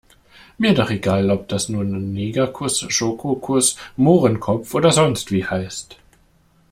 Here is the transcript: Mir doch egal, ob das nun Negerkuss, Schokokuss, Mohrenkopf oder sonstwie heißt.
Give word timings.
Mir 0.57 0.73
doch 0.73 0.89
egal, 0.89 1.29
ob 1.29 1.47
das 1.47 1.69
nun 1.69 2.11
Negerkuss, 2.11 2.87
Schokokuss, 2.91 3.75
Mohrenkopf 3.97 4.73
oder 4.73 4.91
sonstwie 4.91 5.45
heißt. 5.45 5.95